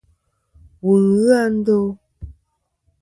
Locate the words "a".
1.41-1.43